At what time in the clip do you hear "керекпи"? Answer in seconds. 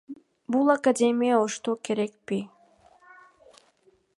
1.89-2.41